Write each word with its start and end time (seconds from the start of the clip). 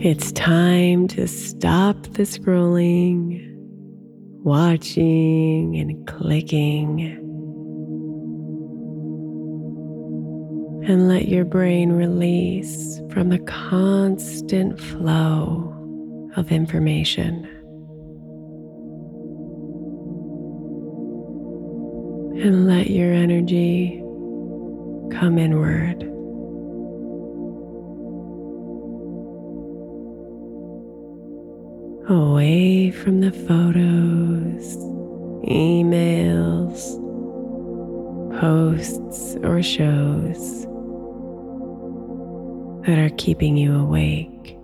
It's 0.00 0.30
time 0.30 1.08
to 1.08 1.26
stop 1.26 2.00
the 2.12 2.22
scrolling, 2.22 3.52
watching, 4.44 5.74
and 5.74 6.06
clicking. 6.06 7.00
And 10.86 11.08
let 11.08 11.26
your 11.26 11.44
brain 11.44 11.90
release 11.90 13.00
from 13.10 13.30
the 13.30 13.40
constant 13.40 14.78
flow 14.78 15.74
of 16.36 16.52
information. 16.52 17.44
And 22.40 22.68
let 22.68 22.88
your 22.88 23.12
energy 23.12 23.98
come 25.10 25.38
inward. 25.38 26.08
Away 32.08 32.90
from 32.90 33.20
the 33.20 33.30
photos, 33.30 34.76
emails, 35.46 36.80
posts, 38.40 39.36
or 39.42 39.62
shows 39.62 40.62
that 42.86 42.98
are 42.98 43.14
keeping 43.18 43.58
you 43.58 43.74
awake. 43.74 44.56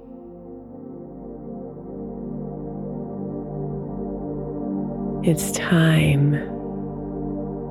It's 5.28 5.52
time 5.52 6.32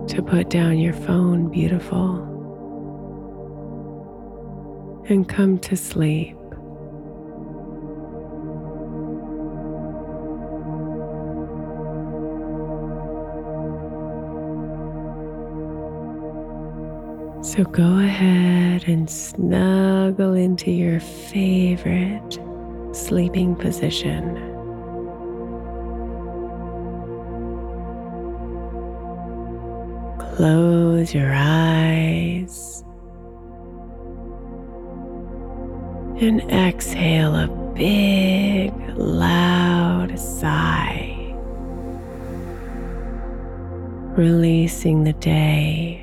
to 0.07 0.21
put 0.21 0.49
down 0.51 0.77
your 0.77 0.93
phone, 0.93 1.49
beautiful, 1.49 2.29
and 5.09 5.27
come 5.27 5.57
to 5.59 5.75
sleep. 5.75 6.37
So 17.55 17.63
go 17.65 17.99
ahead 17.99 18.85
and 18.87 19.07
snuggle 19.07 20.33
into 20.33 20.71
your 20.71 20.99
favorite 20.99 22.39
sleeping 22.93 23.55
position. 23.55 24.37
Close 30.35 31.13
your 31.13 31.31
eyes 31.31 32.83
and 36.19 36.41
exhale 36.51 37.35
a 37.35 37.47
big, 37.75 38.73
loud 38.97 40.17
sigh, 40.17 41.35
releasing 44.17 45.03
the 45.03 45.13
day 45.13 46.02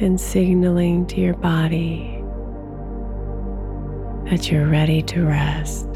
and 0.00 0.20
signaling 0.20 1.06
to 1.06 1.20
your 1.20 1.34
body 1.34 2.22
that 4.30 4.50
you're 4.50 4.66
ready 4.66 5.02
to 5.02 5.22
rest. 5.24 5.86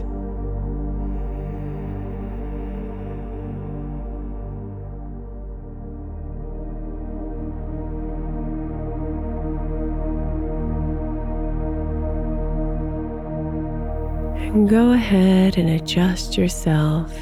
Go 14.67 14.93
ahead 14.93 15.59
and 15.59 15.69
adjust 15.71 16.37
yourself 16.37 17.13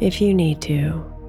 if 0.00 0.20
you 0.20 0.34
need 0.34 0.60
to. 0.62 1.19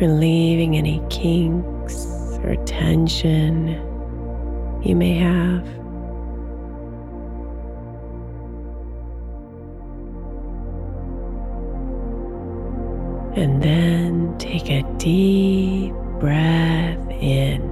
Relieving 0.00 0.76
any 0.76 1.02
kinks 1.10 2.06
or 2.44 2.54
tension 2.66 3.68
you 4.84 4.94
may 4.94 5.14
have. 5.14 5.66
And 13.36 13.62
then 13.62 14.36
take 14.38 14.70
a 14.70 14.82
deep 14.98 15.92
breath 16.20 17.10
in. 17.10 17.62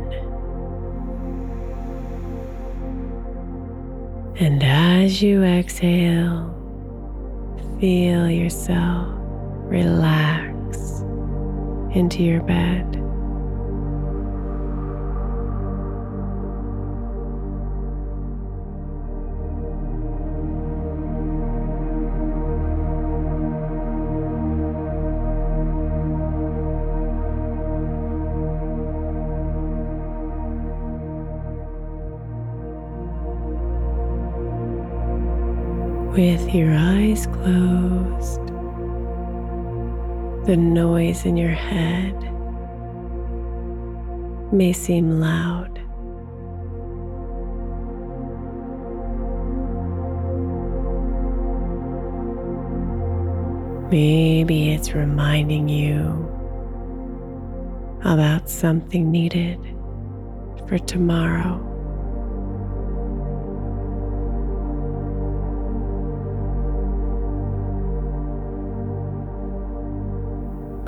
And 4.38 4.62
as 4.62 5.22
you 5.22 5.42
exhale, 5.42 6.52
feel 7.80 8.30
yourself 8.30 9.12
relax 9.68 10.45
into 11.96 12.22
your 12.22 12.42
bed. 12.42 12.84
With 36.12 36.54
your 36.54 36.74
eyes 36.74 37.26
closed, 37.26 38.05
the 40.46 40.56
noise 40.56 41.26
in 41.26 41.36
your 41.36 41.50
head 41.50 42.14
may 44.52 44.72
seem 44.72 45.18
loud. 45.18 45.72
Maybe 53.90 54.70
it's 54.70 54.92
reminding 54.92 55.68
you 55.68 56.24
about 58.04 58.48
something 58.48 59.10
needed 59.10 59.58
for 60.68 60.78
tomorrow. 60.78 61.65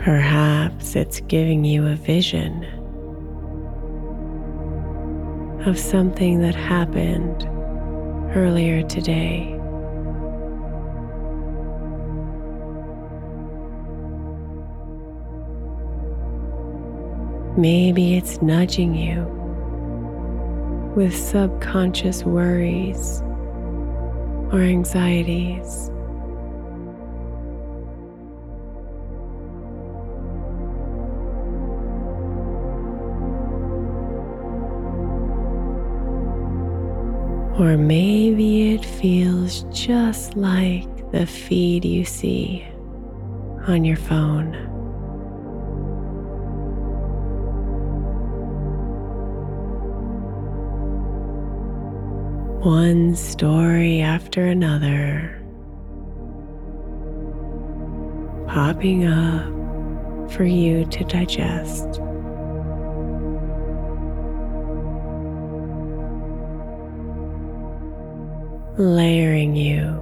Perhaps 0.08 0.96
it's 0.96 1.20
giving 1.20 1.66
you 1.66 1.86
a 1.86 1.94
vision 1.94 2.64
of 5.66 5.78
something 5.78 6.40
that 6.40 6.54
happened 6.54 7.44
earlier 8.34 8.82
today. 8.84 9.54
Maybe 17.58 18.16
it's 18.16 18.40
nudging 18.40 18.94
you 18.94 19.24
with 20.96 21.14
subconscious 21.14 22.24
worries 22.24 23.20
or 24.54 24.62
anxieties. 24.62 25.90
Or 37.58 37.76
maybe 37.76 38.74
it 38.74 38.84
feels 38.84 39.64
just 39.72 40.36
like 40.36 41.10
the 41.10 41.26
feed 41.26 41.84
you 41.84 42.04
see 42.04 42.64
on 43.66 43.84
your 43.84 43.96
phone. 43.96 44.54
One 52.62 53.16
story 53.16 54.02
after 54.02 54.46
another 54.46 55.34
popping 58.46 59.04
up 59.06 60.30
for 60.30 60.44
you 60.44 60.84
to 60.86 61.04
digest. 61.04 62.00
Layering 68.78 69.56
you 69.56 70.00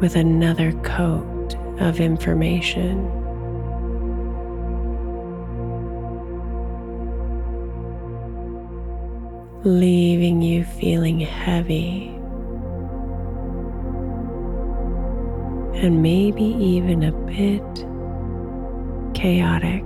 with 0.00 0.16
another 0.16 0.72
coat 0.82 1.56
of 1.78 2.00
information. 2.00 3.08
Leaving 9.62 10.42
you 10.42 10.64
feeling 10.64 11.20
heavy 11.20 12.08
and 15.80 16.02
maybe 16.02 16.42
even 16.42 17.04
a 17.04 17.12
bit 17.12 17.86
chaotic. 19.14 19.84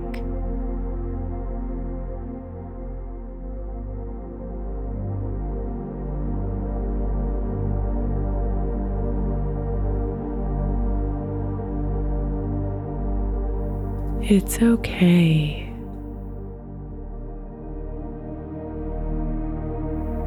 It's 14.25 14.61
okay. 14.61 15.69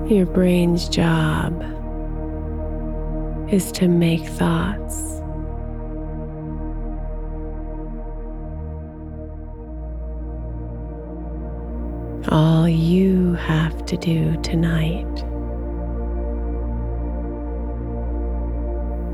Your 0.06 0.26
brain's 0.26 0.86
job 0.86 1.62
is 3.50 3.72
to 3.72 3.88
make 3.88 4.20
thoughts. 4.20 5.22
All 12.28 12.68
you 12.68 13.32
have 13.36 13.86
to 13.86 13.96
do 13.96 14.38
tonight 14.42 15.06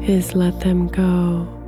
is 0.08 0.34
let 0.34 0.58
them 0.58 0.88
go. 0.88 1.62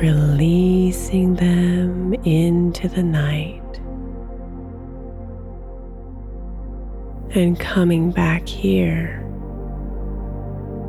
Releasing 0.00 1.34
them 1.34 2.14
into 2.24 2.88
the 2.88 3.02
night 3.02 3.60
and 7.34 7.60
coming 7.60 8.10
back 8.10 8.48
here 8.48 9.18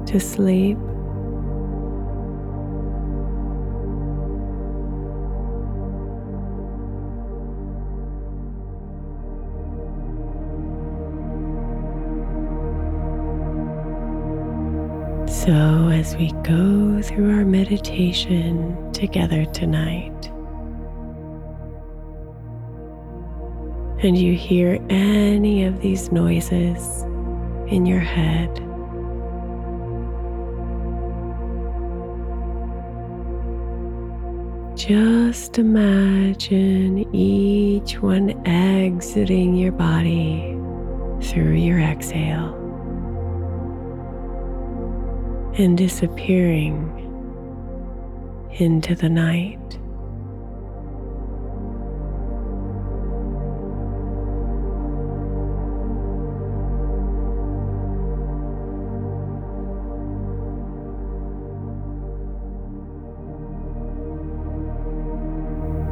to 0.05 0.17
sleep. 0.17 0.77
So, 15.27 15.89
as 15.89 16.15
we 16.15 16.31
go 16.43 17.01
through 17.01 17.35
our 17.35 17.45
meditation 17.45 18.90
together 19.01 19.45
tonight, 19.45 20.27
and 24.03 24.15
you 24.15 24.35
hear 24.35 24.79
any 24.91 25.65
of 25.65 25.81
these 25.81 26.11
noises 26.11 27.01
in 27.67 27.87
your 27.87 27.99
head, 27.99 28.53
just 34.77 35.57
imagine 35.57 36.99
each 37.15 37.99
one 38.03 38.29
exiting 38.47 39.55
your 39.55 39.71
body 39.71 40.55
through 41.23 41.53
your 41.53 41.79
exhale 41.79 42.53
and 45.57 45.75
disappearing 45.75 47.00
into 48.59 48.95
the 48.95 49.09
night. 49.09 49.57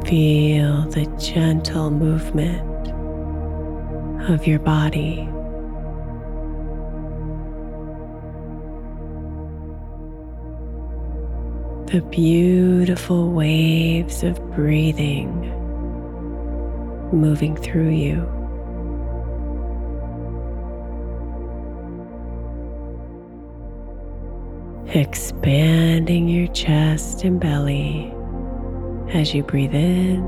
Feel 0.06 0.82
the 0.90 1.06
gentle 1.18 1.90
movement 1.90 2.88
of 4.28 4.46
your 4.46 4.58
body. 4.58 5.28
The 11.90 12.00
beautiful 12.02 13.32
waves 13.32 14.22
of 14.22 14.38
breathing 14.52 15.28
moving 17.12 17.56
through 17.56 17.88
you. 17.88 18.24
Expanding 24.94 26.28
your 26.28 26.46
chest 26.52 27.24
and 27.24 27.40
belly 27.40 28.14
as 29.12 29.34
you 29.34 29.42
breathe 29.42 29.74
in 29.74 30.22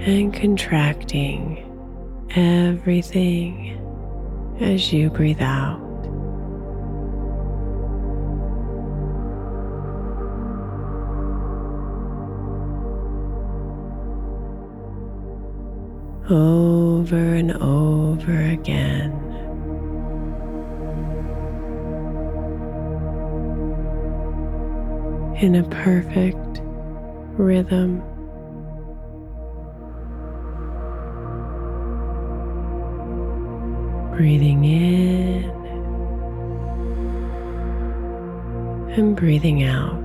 and 0.00 0.34
contracting 0.34 1.70
everything 2.34 3.80
as 4.60 4.92
you 4.92 5.10
breathe 5.10 5.40
out. 5.40 5.83
Over 16.30 17.16
and 17.16 17.52
over 17.52 18.40
again. 18.40 19.12
In 25.40 25.56
a 25.56 25.64
perfect 25.68 26.60
rhythm. 27.36 28.02
Breathing 34.16 34.64
in 34.64 35.50
and 38.96 39.16
breathing 39.16 39.64
out. 39.64 40.03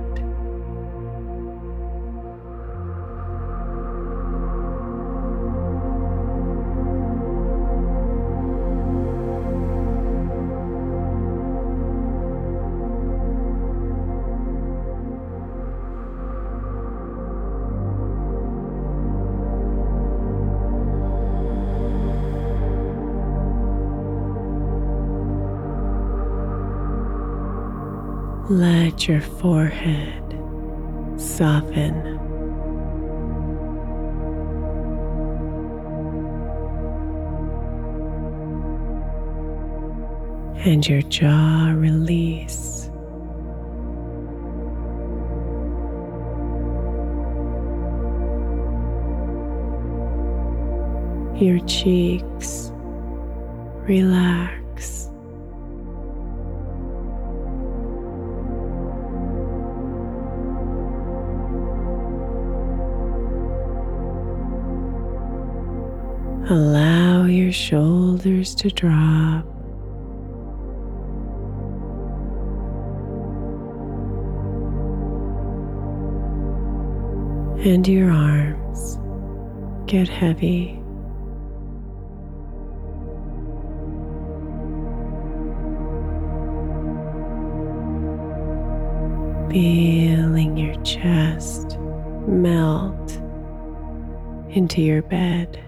Let 28.50 29.06
your 29.06 29.20
forehead 29.20 30.24
soften. 31.16 32.18
And 40.64 40.84
your 40.88 41.02
jaw 41.02 41.74
release. 41.76 42.90
Your 51.40 51.64
cheeks 51.68 52.72
relax. 53.86 54.59
Your 67.50 67.54
shoulders 67.54 68.54
to 68.54 68.70
drop. 68.70 69.44
And 77.66 77.86
your 77.88 78.12
arms 78.12 79.00
get 79.86 80.08
heavy. 80.08 80.76
Feeling 89.50 90.56
your 90.56 90.80
chest 90.84 91.76
melt 92.28 93.10
into 94.50 94.80
your 94.80 95.02
bed. 95.02 95.60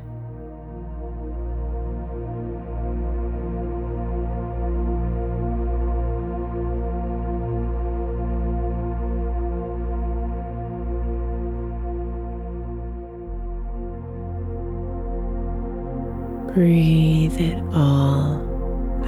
Breathe 16.55 17.41
it 17.41 17.59
all 17.73 18.37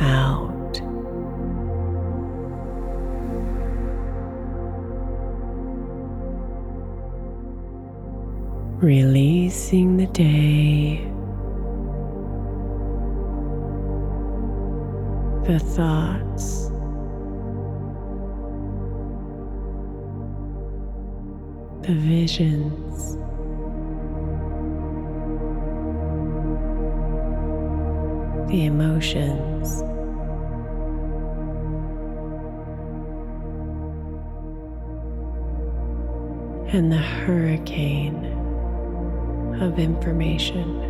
out. 0.01 0.81
Releasing 8.83 9.99
the 9.99 10.07
day, 10.07 11.05
the 15.47 15.59
thoughts, 15.59 16.69
the 21.83 21.95
visions. 21.95 23.19
The 28.49 28.67
emotions. 28.67 29.81
And 36.73 36.91
the 36.91 36.97
hurricane 36.97 38.25
of 39.61 39.79
information. 39.79 40.83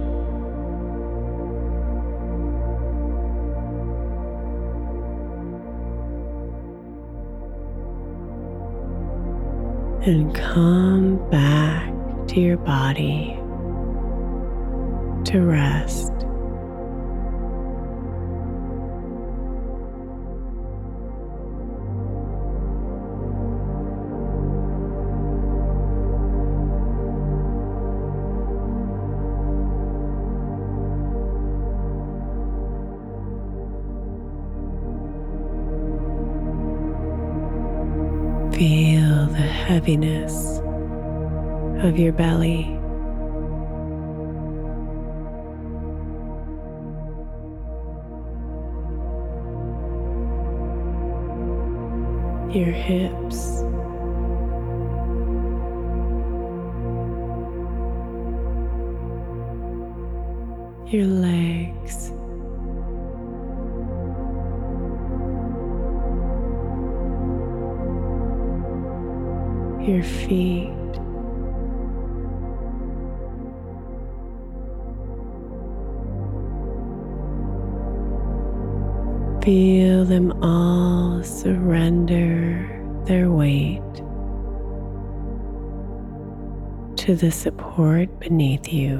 And 10.07 10.35
come 10.35 11.31
back 11.31 11.93
to 12.29 12.41
your 12.41 12.59
body 12.59 13.39
to 15.25 15.41
rest. 15.41 16.13
Heaviness 39.75 40.61
of 41.85 41.99
your 41.99 42.13
belly. 42.13 42.63
Your 52.57 52.71
hips. 52.71 53.63
Your 60.93 61.07
legs. 61.07 62.14
Your 69.87 70.03
feet. 70.03 70.71
Feel 79.45 80.07
them 80.07 80.33
all 80.43 81.23
surrender 81.23 82.71
their 83.05 83.31
weight 83.31 83.83
to 86.97 87.15
the 87.15 87.31
support 87.31 88.19
beneath 88.21 88.73
you. 88.73 88.97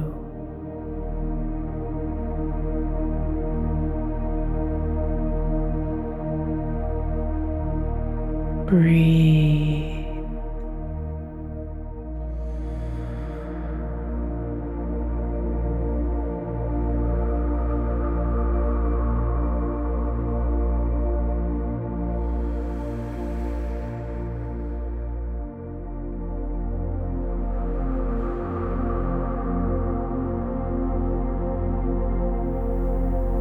Breathe. 8.67 9.74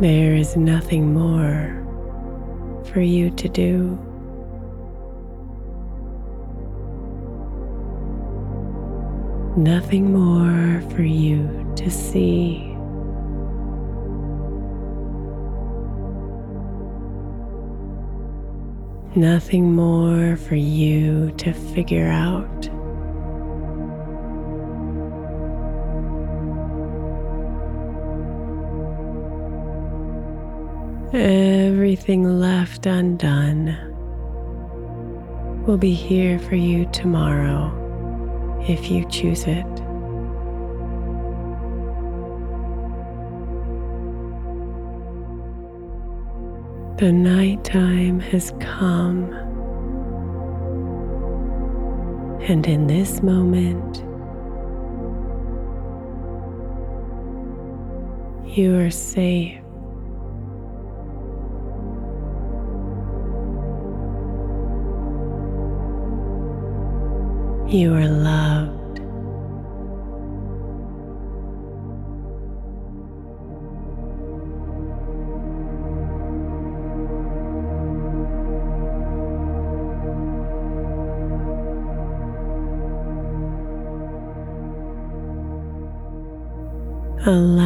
There 0.04 0.36
is 0.36 0.58
nothing 0.58 1.14
more 1.14 1.80
for 2.92 3.00
you 3.00 3.30
to 3.38 3.48
do. 3.48 3.98
Nothing 9.56 10.12
more 10.12 10.82
for 10.90 11.04
you 11.04 11.48
to 11.78 11.90
see. 11.90 12.76
Nothing 19.16 19.74
more 19.74 20.36
for 20.36 20.56
you 20.56 21.32
to 21.38 21.54
figure 21.54 22.10
out. 22.10 22.73
Everything 31.14 32.24
left 32.40 32.88
undone 32.88 33.78
will 35.68 35.78
be 35.78 35.94
here 35.94 36.40
for 36.40 36.56
you 36.56 36.88
tomorrow 36.88 37.70
if 38.68 38.90
you 38.90 39.08
choose 39.10 39.44
it. 39.44 39.64
The 46.98 47.12
nighttime 47.12 48.20
has 48.20 48.52
come, 48.60 49.32
and 52.42 52.66
in 52.66 52.88
this 52.88 53.22
moment, 53.22 53.98
you 58.58 58.80
are 58.80 58.90
safe. 58.90 59.63
You 67.74 67.96
are 67.96 68.08
loved. 68.08 69.00
Allow 87.26 87.63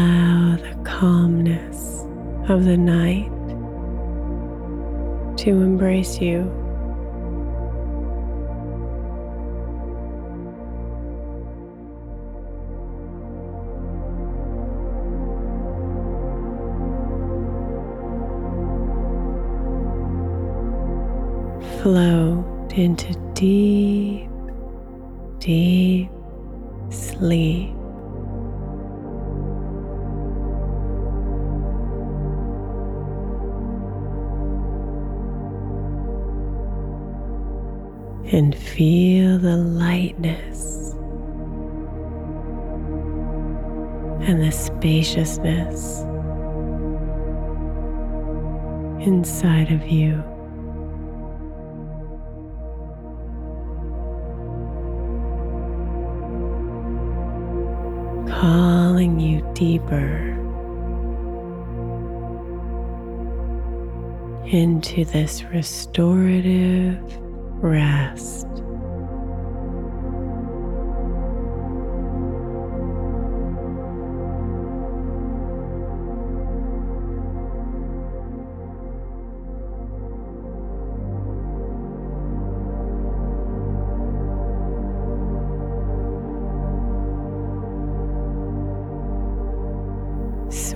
Float 21.87 22.73
into 22.73 23.13
deep, 23.33 24.29
deep 25.39 26.09
sleep. 26.89 27.73
and 38.33 38.53
feel 38.53 39.37
the 39.37 39.55
lightness 39.55 40.91
and 44.27 44.43
the 44.43 44.51
spaciousness 44.51 46.01
inside 49.07 49.71
of 49.71 49.87
you. 49.87 50.36
Calling 58.39 59.19
you 59.19 59.41
deeper 59.55 60.35
into 64.45 65.05
this 65.05 65.43
restorative 65.45 67.01
rest. 67.63 68.45